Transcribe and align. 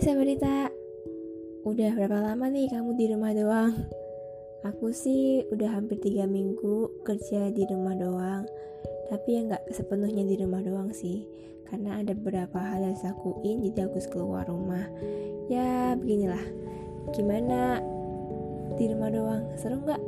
Hai 0.00 0.16
Sabarita 0.16 0.64
Udah 1.68 1.92
berapa 1.92 2.24
lama 2.24 2.48
nih 2.48 2.72
kamu 2.72 2.96
di 2.96 3.12
rumah 3.12 3.36
doang? 3.36 3.84
Aku 4.64 4.96
sih 4.96 5.44
udah 5.52 5.76
hampir 5.76 6.00
3 6.00 6.24
minggu 6.24 7.04
kerja 7.04 7.52
di 7.52 7.68
rumah 7.68 7.92
doang 7.92 8.48
Tapi 9.12 9.28
ya 9.28 9.44
nggak 9.44 9.68
sepenuhnya 9.68 10.24
di 10.24 10.40
rumah 10.40 10.64
doang 10.64 10.88
sih 10.96 11.28
Karena 11.68 12.00
ada 12.00 12.16
beberapa 12.16 12.56
hal 12.56 12.80
yang 12.80 12.96
saya 12.96 13.12
lakuin 13.12 13.60
jadi 13.60 13.92
aku 13.92 14.00
keluar 14.08 14.48
rumah 14.48 14.88
Ya 15.52 15.92
beginilah 15.92 16.48
Gimana 17.12 17.84
di 18.80 18.84
rumah 18.88 19.12
doang? 19.12 19.52
Seru 19.60 19.84
nggak? 19.84 20.00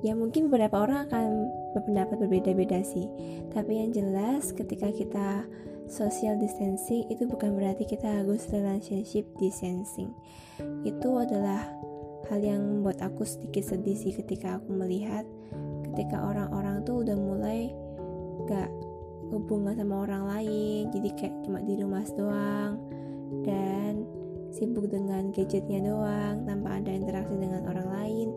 Ya 0.00 0.16
mungkin 0.16 0.48
beberapa 0.48 0.80
orang 0.80 1.12
akan 1.12 1.28
berpendapat 1.72 2.16
berbeda-beda 2.20 2.80
sih 2.84 3.08
Tapi 3.52 3.82
yang 3.82 3.90
jelas 3.92 4.52
ketika 4.52 4.92
kita 4.92 5.44
social 5.92 6.40
distancing 6.40 7.04
itu 7.12 7.28
bukan 7.28 7.52
berarti 7.52 7.84
kita 7.84 8.22
harus 8.22 8.48
relationship 8.48 9.28
distancing. 9.36 10.14
Itu 10.88 11.20
adalah 11.20 11.68
hal 12.32 12.40
yang 12.40 12.62
membuat 12.62 13.02
aku 13.04 13.26
sedikit 13.26 13.60
sedih 13.66 13.98
sih 13.98 14.14
ketika 14.14 14.56
aku 14.56 14.72
melihat 14.72 15.26
ketika 15.92 16.22
orang-orang 16.22 16.80
tuh 16.86 17.04
udah 17.04 17.16
mulai 17.18 17.68
gak 18.48 18.70
hubungan 19.28 19.76
sama 19.76 20.08
orang 20.08 20.24
lain 20.24 20.88
jadi 20.94 21.08
kayak 21.18 21.34
cuma 21.44 21.58
di 21.60 21.74
rumah 21.76 22.04
doang 22.16 22.80
dan 23.44 24.08
sibuk 24.52 24.88
dengan 24.88 25.32
gadgetnya 25.32 25.84
doang 25.84 26.44
tanpa 26.48 26.80
ada 26.80 26.92
interaksi 26.92 27.36
dengan 27.36 27.64
orang 27.68 27.88
lain 27.92 28.28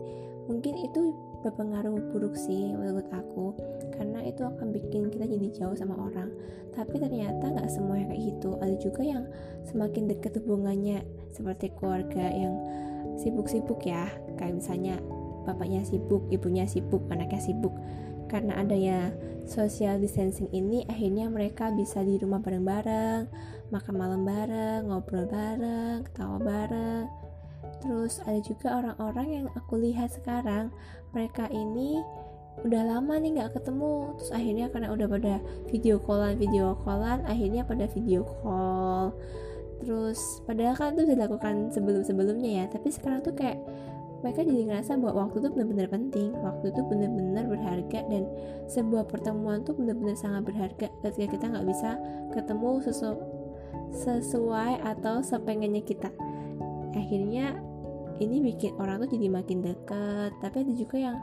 mungkin 0.46 0.74
itu 0.78 1.14
berpengaruh 1.42 2.10
buruk 2.10 2.34
sih 2.34 2.74
menurut 2.74 3.06
aku 3.14 3.54
karena 3.94 4.24
itu 4.26 4.42
akan 4.42 4.74
bikin 4.74 5.12
kita 5.12 5.26
jadi 5.30 5.46
jauh 5.54 5.76
sama 5.76 5.94
orang. 5.94 6.30
Tapi 6.76 7.00
ternyata 7.00 7.54
nggak 7.54 7.70
semuanya 7.72 8.12
kayak 8.12 8.22
gitu. 8.36 8.50
Ada 8.60 8.74
juga 8.76 9.02
yang 9.06 9.24
semakin 9.64 10.12
dekat 10.12 10.36
hubungannya 10.42 11.06
seperti 11.32 11.72
keluarga 11.78 12.28
yang 12.28 12.54
sibuk-sibuk 13.16 13.80
ya. 13.86 14.10
Kayak 14.36 14.60
misalnya 14.60 15.00
bapaknya 15.48 15.86
sibuk 15.86 16.26
ibunya 16.28 16.68
sibuk 16.68 17.00
anaknya 17.08 17.40
sibuk. 17.40 17.72
Karena 18.26 18.58
adanya 18.60 19.14
social 19.46 20.02
distancing 20.02 20.50
ini 20.50 20.82
akhirnya 20.90 21.30
mereka 21.30 21.70
bisa 21.70 22.02
di 22.02 22.18
rumah 22.18 22.42
bareng-bareng 22.42 23.30
makan 23.70 23.94
malam 23.94 24.22
bareng 24.26 24.90
ngobrol 24.90 25.26
bareng 25.30 26.02
ketawa 26.10 26.38
bareng 26.42 27.06
Terus 27.82 28.22
ada 28.24 28.40
juga 28.40 28.80
orang-orang 28.80 29.26
yang 29.28 29.46
aku 29.52 29.76
lihat 29.80 30.12
sekarang 30.12 30.72
mereka 31.12 31.48
ini 31.52 32.00
udah 32.64 32.82
lama 32.88 33.20
nih 33.20 33.36
nggak 33.36 33.52
ketemu. 33.60 34.16
Terus 34.16 34.30
akhirnya 34.32 34.66
karena 34.72 34.88
udah 34.92 35.06
pada 35.10 35.34
video 35.68 36.00
callan 36.00 36.34
video 36.40 36.78
callan 36.86 37.20
akhirnya 37.28 37.62
pada 37.68 37.84
video 37.92 38.24
call. 38.24 39.12
Terus 39.84 40.40
padahal 40.48 40.74
kan 40.74 40.96
itu 40.96 41.04
dilakukan 41.04 41.68
sebelum 41.68 42.00
sebelumnya 42.00 42.64
ya 42.64 42.66
tapi 42.72 42.88
sekarang 42.88 43.20
tuh 43.20 43.36
kayak 43.36 43.60
mereka 44.24 44.40
jadi 44.48 44.62
ngerasa 44.64 44.96
bahwa 44.96 45.28
waktu 45.28 45.44
itu 45.44 45.48
benar-benar 45.52 45.88
penting. 45.92 46.28
Waktu 46.32 46.64
itu 46.72 46.80
benar-benar 46.88 47.44
berharga 47.46 48.00
dan 48.08 48.24
sebuah 48.72 49.04
pertemuan 49.06 49.60
tuh 49.62 49.76
benar-benar 49.76 50.16
sangat 50.16 50.48
berharga 50.48 50.88
ketika 51.04 51.26
kita 51.36 51.44
nggak 51.52 51.66
bisa 51.68 52.00
ketemu 52.32 52.70
sesu 52.80 53.10
sesuai 53.92 54.82
atau 54.82 55.20
sepengennya 55.20 55.84
kita. 55.84 56.10
Akhirnya 56.96 57.60
ini 58.22 58.40
bikin 58.40 58.76
orang 58.80 59.04
tuh 59.04 59.16
jadi 59.16 59.28
makin 59.28 59.60
dekat 59.60 60.32
tapi 60.40 60.64
ada 60.64 60.72
juga 60.72 60.96
yang 60.96 61.16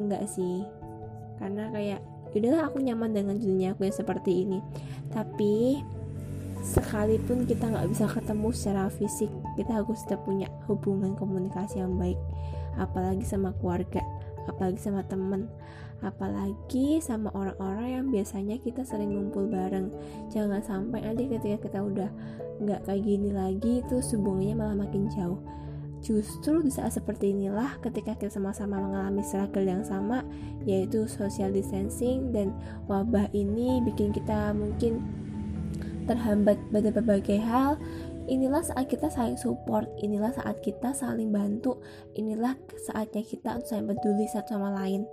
enggak 0.00 0.24
sih. 0.28 0.64
Karena 1.40 1.72
kayak 1.72 2.00
udahlah 2.36 2.68
aku 2.68 2.78
nyaman 2.84 3.10
dengan 3.10 3.36
dunia 3.40 3.72
aku 3.72 3.88
yang 3.88 3.96
seperti 3.96 4.44
ini. 4.44 4.58
Tapi 5.10 5.80
sekalipun 6.60 7.48
kita 7.48 7.72
nggak 7.72 7.88
bisa 7.88 8.04
ketemu 8.04 8.52
secara 8.52 8.92
fisik 8.92 9.32
kita 9.56 9.80
harus 9.80 10.04
tetap 10.04 10.28
punya 10.28 10.46
hubungan 10.68 11.16
komunikasi 11.16 11.80
yang 11.80 11.96
baik. 11.96 12.20
Apalagi 12.76 13.24
sama 13.24 13.56
keluarga 13.58 14.04
apalagi 14.48 14.80
sama 14.80 15.04
temen 15.04 15.46
apalagi 16.00 16.96
sama 17.04 17.28
orang-orang 17.36 17.88
yang 17.92 18.04
biasanya 18.08 18.56
kita 18.56 18.88
sering 18.88 19.12
ngumpul 19.12 19.44
bareng. 19.46 19.92
Jangan 20.32 20.64
sampai 20.64 21.04
nanti 21.04 21.28
ketika 21.28 21.68
kita 21.68 21.78
udah 21.84 22.10
nggak 22.60 22.80
kayak 22.88 23.02
gini 23.04 23.30
lagi 23.32 23.80
terus 23.88 24.12
hubungannya 24.12 24.56
malah 24.56 24.76
makin 24.84 25.08
jauh 25.12 25.40
Justru 26.00 26.64
di 26.64 26.72
saat 26.72 26.96
seperti 26.96 27.36
inilah 27.36 27.76
ketika 27.84 28.16
kita 28.16 28.32
sama-sama 28.32 28.80
mengalami 28.80 29.20
struggle 29.20 29.68
yang 29.68 29.84
sama 29.84 30.24
yaitu 30.64 31.04
social 31.04 31.52
distancing 31.52 32.32
dan 32.32 32.56
wabah 32.88 33.28
ini 33.36 33.84
bikin 33.84 34.08
kita 34.12 34.56
mungkin 34.56 35.04
terhambat 36.08 36.56
pada 36.72 36.88
berbagai 36.88 37.38
hal. 37.44 37.76
Inilah 38.30 38.62
saat 38.64 38.88
kita 38.88 39.12
saling 39.12 39.36
support 39.36 39.90
inilah 40.00 40.32
saat 40.32 40.62
kita 40.64 40.96
saling 40.96 41.34
bantu 41.34 41.76
inilah 42.16 42.56
saatnya 42.88 43.26
kita 43.26 43.60
untuk 43.60 43.68
saling 43.68 43.88
peduli 43.90 44.24
satu 44.24 44.56
sama 44.56 44.72
lain. 44.80 45.04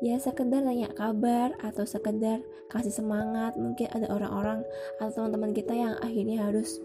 Ya 0.00 0.16
sekedar 0.16 0.64
nanya 0.64 0.88
kabar 0.96 1.52
atau 1.60 1.84
sekedar 1.84 2.40
kasih 2.72 2.94
semangat 2.94 3.58
mungkin 3.58 3.84
ada 3.92 4.08
orang-orang 4.08 4.64
atau 4.96 5.26
teman-teman 5.26 5.52
kita 5.52 5.76
yang 5.76 5.94
akhirnya 6.00 6.40
harus 6.48 6.80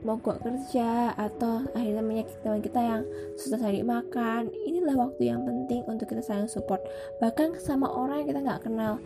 mogok 0.00 0.40
kerja 0.40 1.12
atau 1.12 1.64
akhirnya 1.76 2.00
menyakiti 2.00 2.40
teman 2.40 2.62
kita 2.64 2.80
yang 2.80 3.02
susah 3.36 3.58
cari 3.60 3.84
makan. 3.84 4.48
Inilah 4.64 4.96
waktu 4.96 5.28
yang 5.28 5.44
penting 5.44 5.84
untuk 5.84 6.08
kita 6.08 6.24
saling 6.24 6.48
support. 6.48 6.80
Bahkan 7.20 7.60
sama 7.60 7.88
orang 7.88 8.24
yang 8.24 8.28
kita 8.32 8.40
nggak 8.40 8.62
kenal. 8.64 8.96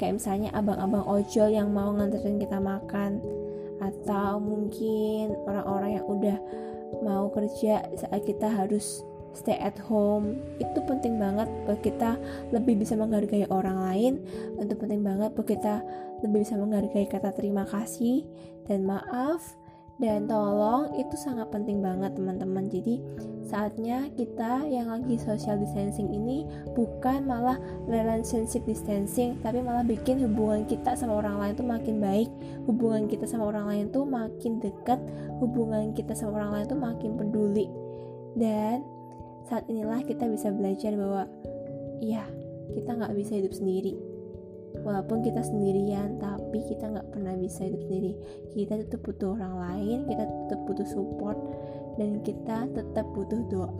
Kayak 0.00 0.22
misalnya 0.22 0.50
abang-abang 0.56 1.04
ojol 1.04 1.48
yang 1.52 1.68
mau 1.68 1.92
nganterin 1.92 2.40
kita 2.40 2.58
makan. 2.58 3.20
Atau 3.78 4.40
mungkin 4.42 5.36
orang-orang 5.46 6.00
yang 6.00 6.06
udah 6.08 6.38
mau 7.04 7.28
kerja 7.30 7.84
saat 7.94 8.24
kita 8.24 8.48
harus 8.48 9.04
stay 9.36 9.60
at 9.60 9.76
home. 9.76 10.40
Itu 10.56 10.80
penting 10.88 11.20
banget 11.20 11.46
buat 11.68 11.84
kita 11.84 12.16
lebih 12.50 12.80
bisa 12.80 12.96
menghargai 12.96 13.44
orang 13.52 13.78
lain. 13.84 14.12
Itu 14.56 14.74
penting 14.74 15.04
banget 15.04 15.36
buat 15.36 15.46
kita 15.46 15.84
lebih 16.24 16.42
bisa 16.42 16.58
menghargai 16.58 17.06
kata 17.06 17.30
terima 17.36 17.62
kasih 17.68 18.26
dan 18.66 18.82
maaf 18.82 19.54
dan 19.98 20.30
tolong 20.30 20.94
itu 20.94 21.18
sangat 21.18 21.50
penting 21.50 21.82
banget 21.82 22.14
teman-teman. 22.14 22.70
Jadi 22.70 23.02
saatnya 23.50 24.06
kita 24.14 24.62
yang 24.70 24.94
lagi 24.94 25.18
social 25.18 25.58
distancing 25.58 26.06
ini 26.14 26.46
bukan 26.78 27.26
malah 27.26 27.58
relationship 27.90 28.62
distancing 28.62 29.34
tapi 29.42 29.58
malah 29.58 29.82
bikin 29.82 30.22
hubungan 30.22 30.62
kita 30.70 30.94
sama 30.94 31.18
orang 31.18 31.42
lain 31.42 31.54
tuh 31.58 31.66
makin 31.66 31.98
baik. 31.98 32.30
Hubungan 32.70 33.10
kita 33.10 33.26
sama 33.26 33.50
orang 33.50 33.66
lain 33.66 33.84
tuh 33.90 34.06
makin 34.06 34.62
dekat 34.62 35.02
hubungan 35.42 35.90
kita 35.90 36.14
sama 36.14 36.38
orang 36.38 36.62
lain 36.62 36.66
tuh 36.70 36.78
makin 36.78 37.10
peduli. 37.18 37.66
Dan 38.38 38.86
saat 39.50 39.66
inilah 39.66 40.06
kita 40.06 40.30
bisa 40.30 40.54
belajar 40.54 40.94
bahwa 40.94 41.26
iya 41.98 42.22
kita 42.70 42.94
nggak 42.94 43.16
bisa 43.18 43.34
hidup 43.34 43.50
sendiri 43.50 44.17
walaupun 44.84 45.24
kita 45.24 45.40
sendirian 45.42 46.16
tapi 46.20 46.64
kita 46.68 46.88
nggak 46.88 47.08
pernah 47.12 47.34
bisa 47.36 47.66
hidup 47.66 47.82
sendiri. 47.86 48.12
Kita 48.54 48.74
tetap 48.80 49.00
butuh 49.04 49.36
orang 49.36 49.54
lain 49.58 49.98
kita 50.08 50.24
tetap 50.24 50.60
butuh 50.66 50.88
support 50.88 51.38
dan 51.96 52.20
kita 52.22 52.68
tetap 52.72 53.06
butuh 53.12 53.40
doa. 53.48 53.72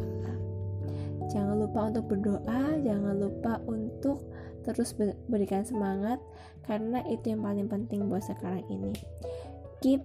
Jangan 1.28 1.56
lupa 1.60 1.92
untuk 1.92 2.04
berdoa 2.08 2.62
jangan 2.80 3.14
lupa 3.20 3.60
untuk 3.68 4.24
terus 4.64 4.92
berikan 5.28 5.64
semangat 5.64 6.20
karena 6.64 7.00
itu 7.08 7.32
yang 7.32 7.40
paling 7.40 7.68
penting 7.68 8.08
buat 8.08 8.24
sekarang 8.24 8.64
ini. 8.68 8.92
Keep 9.80 10.04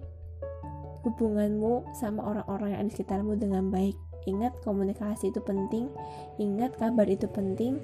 hubunganmu 1.04 1.84
sama 2.00 2.24
orang-orang 2.24 2.72
yang 2.72 2.80
ada 2.80 2.88
di 2.88 2.94
sekitarmu 2.96 3.36
dengan 3.36 3.68
baik 3.68 3.96
ingat 4.24 4.52
komunikasi 4.64 5.30
itu 5.30 5.40
penting. 5.40 5.88
Ingat 6.40 6.76
kabar 6.80 7.06
itu 7.08 7.28
penting. 7.28 7.80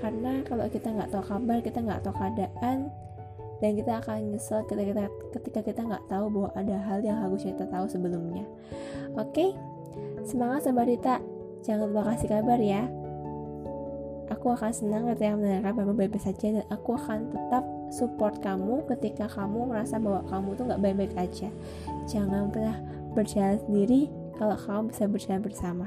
Karena 0.00 0.40
kalau 0.46 0.64
kita 0.70 0.90
nggak 0.90 1.10
tahu 1.12 1.24
kabar 1.26 1.58
kita 1.60 1.78
nggak 1.84 2.00
tahu 2.06 2.14
keadaan 2.16 2.88
dan 3.60 3.70
kita 3.76 4.00
akan 4.00 4.32
nyesel 4.32 4.64
ketika 4.64 4.88
kita 4.88 5.04
ketika 5.36 5.60
kita 5.60 5.80
nggak 5.84 6.04
tahu 6.08 6.32
bahwa 6.32 6.50
ada 6.56 6.76
hal 6.80 7.04
yang 7.04 7.20
harus 7.20 7.44
kita 7.44 7.68
tahu 7.68 7.84
sebelumnya. 7.84 8.48
Oke? 9.20 9.30
Okay? 9.36 9.50
semangat 10.24 10.68
Rita. 10.68 11.20
Jangan 11.60 11.92
lupa 11.92 12.14
kasih 12.14 12.28
kabar 12.32 12.56
ya. 12.56 12.88
Aku 14.30 14.54
akan 14.54 14.72
senang 14.72 15.10
ketika 15.10 15.36
mendengar 15.36 15.74
kabar 15.74 15.90
baik-baik 15.90 16.22
saja 16.22 16.62
dan 16.62 16.64
aku 16.70 16.94
akan 16.94 17.34
tetap 17.34 17.66
support 17.90 18.38
kamu 18.38 18.86
ketika 18.86 19.26
kamu 19.26 19.66
merasa 19.66 19.98
bahwa 19.98 20.22
kamu 20.30 20.48
tuh 20.54 20.64
nggak 20.70 20.80
baik-baik 20.80 21.14
aja. 21.18 21.48
Jangan 22.06 22.48
pernah 22.48 22.78
berjalan 23.12 23.58
sendiri 23.66 24.06
kalau 24.40 24.56
kamu 24.56 24.88
bisa 24.88 25.04
berjalan 25.04 25.44
bersama 25.44 25.86